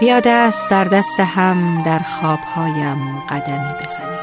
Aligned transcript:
بیا 0.00 0.20
دست 0.20 0.70
در 0.70 0.84
دست 0.84 1.20
هم 1.20 1.82
در 1.82 1.98
خوابهایم 1.98 3.20
قدمی 3.20 3.72
بزنیم. 3.84 4.18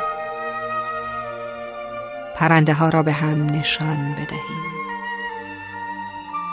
پرنده 2.35 2.73
ها 2.73 2.89
را 2.89 3.03
به 3.03 3.13
هم 3.13 3.45
نشان 3.45 4.11
بدهیم. 4.11 4.71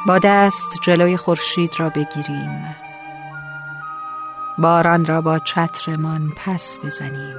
با 0.06 0.18
دست 0.18 0.68
جلوی 0.82 1.16
خورشید 1.16 1.74
را 1.78 1.90
بگیریم. 1.90 2.76
باران 4.58 5.04
را 5.04 5.20
با 5.20 5.38
چترمان 5.38 6.32
پس 6.36 6.78
بزنیم. 6.84 7.36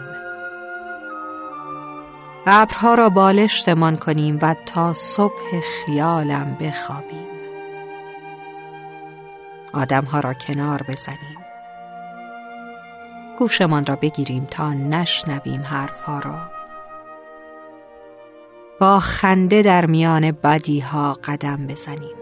ابرها 2.47 2.93
را 2.93 3.09
بالشتمان 3.09 3.97
کنیم 3.97 4.39
و 4.41 4.55
تا 4.65 4.93
صبح 4.93 5.61
خیالم 5.61 6.57
بخوابیم. 6.59 7.27
آدمها 9.73 10.19
را 10.19 10.33
کنار 10.33 10.83
بزنیم. 10.87 11.38
گوشمان 13.39 13.85
را 13.85 13.95
بگیریم 13.95 14.45
تا 14.51 14.73
نشنویم 14.73 15.61
حرفها 15.61 16.19
را. 16.19 16.51
با 18.79 18.99
خنده 18.99 19.61
در 19.61 19.85
میان 19.85 20.31
بدی 20.31 20.79
ها 20.79 21.13
قدم 21.23 21.67
بزنیم. 21.67 22.15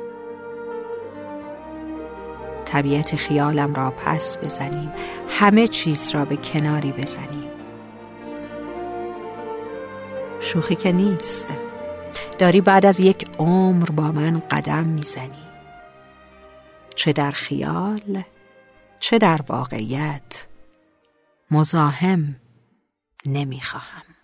طبیعت 2.66 3.16
خیالم 3.16 3.74
را 3.74 3.92
پس 3.92 4.38
بزنیم. 4.38 4.92
همه 5.30 5.68
چیز 5.68 6.16
را 6.16 6.26
به 6.26 6.38
کناری 6.38 6.92
بزنیم. 6.92 7.50
شوخی 10.40 10.76
که 10.76 10.92
نیست. 10.92 11.54
داری 12.38 12.62
بعد 12.62 12.86
از 12.86 13.00
یک 13.00 13.28
عمر 13.40 13.86
با 13.90 14.12
من 14.12 14.40
قدم 14.40 14.84
می‌زنی. 14.84 15.48
چه 16.96 17.14
در 17.14 17.32
خیال 17.32 18.24
چه 19.00 19.18
در 19.18 19.40
واقعیت. 19.48 20.48
مزاحم. 21.52 22.36
نمی‌خواهم. 23.26 24.17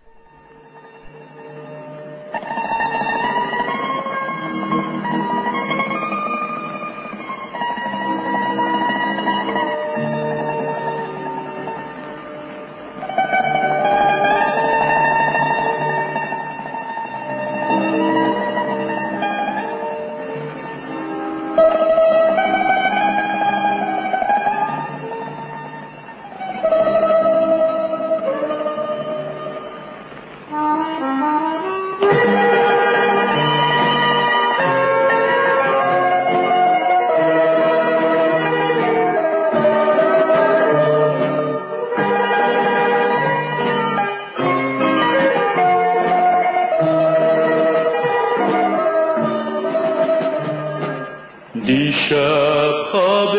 دیشب 52.03 52.73
خواب 52.91 53.37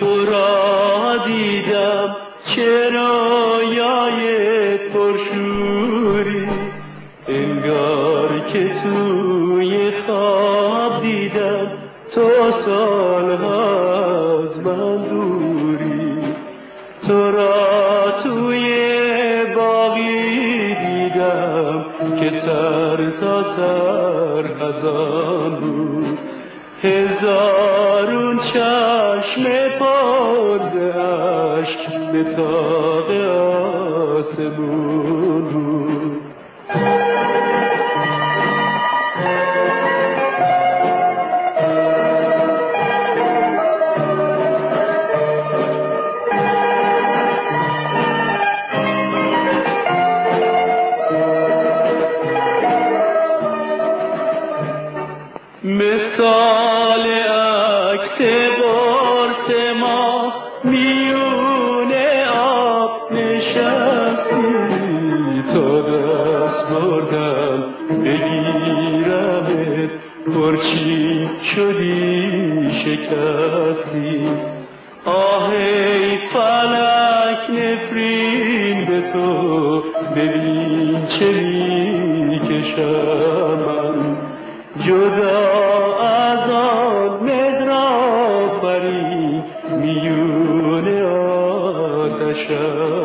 تو 0.00 0.26
را 0.26 1.16
دیدم 1.26 2.16
چرایای 2.56 4.18
پرشوری؟ 4.88 6.48
انگار 7.28 8.28
که 8.52 8.70
توی 8.82 9.92
خواب 10.06 11.02
دیدم 11.02 11.72
تو 12.14 12.50
سالها 12.50 14.42
از 14.42 14.66
من 14.66 14.96
دوری. 14.96 16.34
تو 17.08 17.30
را 17.30 18.22
توی 18.22 18.68
باقی 19.56 20.74
دیدم 20.74 21.84
که 22.20 22.30
سر 22.30 23.10
تا 23.20 23.42
سر 23.42 24.44
خزان 24.58 25.60
بود. 25.60 26.39
هزارون 26.82 28.38
چشم 28.38 29.44
پر 29.78 30.58
عشق 31.58 32.12
به 32.12 32.24
تاق 32.36 33.10
آسمون. 34.18 34.99
پرچی 70.40 71.28
شدی 71.42 72.70
شکستی. 72.84 74.28
آه 75.04 75.50
ای 75.50 76.18
فلک 76.32 77.50
نفرین 77.50 78.86
به 78.86 79.12
تو 79.12 79.82
ببین 80.16 81.06
چه 81.06 81.32
می‌کشم 82.28 83.58
من. 83.66 84.16
جدا 84.86 85.40
از 86.00 86.50
آن 86.50 87.10
مدرافری 87.24 88.62
میون 89.80 90.86
آتشم. 92.02 92.99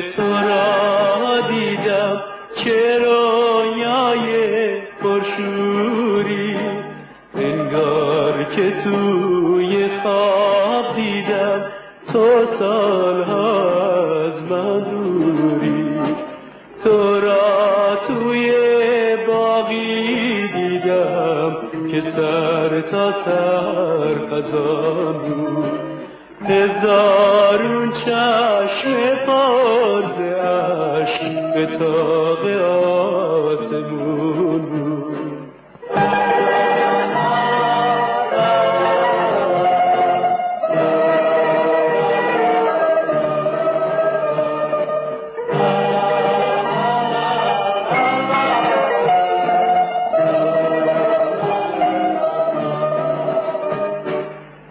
تو 0.00 0.22
را 0.22 1.40
دیدم 1.48 2.22
چه 2.56 2.98
رویای 2.98 4.56
پرشوری؟ 5.02 6.56
انگار 7.34 8.44
که 8.44 8.72
توی 8.84 9.88
خواب 10.02 10.96
دیدم 10.96 11.64
تو 12.12 12.46
سالها 12.58 14.26
از 14.26 14.42
من 14.50 14.80
دوری. 14.80 15.98
تو 16.84 17.20
را 17.20 17.96
توی 18.06 18.52
باقی 19.26 20.48
دیدم 20.48 21.56
که 21.90 22.00
سر 22.00 22.80
تا 22.80 23.12
سر 23.12 24.14
خزان 24.30 25.18
بود 25.18 25.86
هزارون 26.48 27.92
به 31.26 31.66
تاق 31.78 32.46
آسمون 33.56 34.66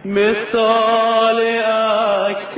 مثال 0.05 1.39
عکس 1.65 2.57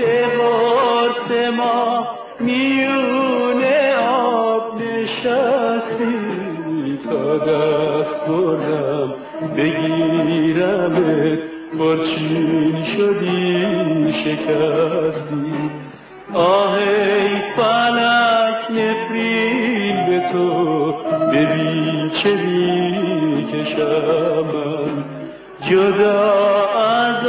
دست 8.07 8.27
بردم 8.27 9.13
بگیرمت 9.57 11.39
برچین 11.79 12.85
شدی 12.85 14.13
شکستی. 14.13 15.53
آه 16.33 16.73
ای 16.73 17.37
فلک 17.55 18.71
نفرین 18.71 20.05
به 20.05 20.19
تو 20.31 20.93
ببین 21.31 22.09
چه 22.09 22.33
کشم 23.53 24.45
من. 24.53 25.03
جدا 25.69 26.33
از 26.77 27.25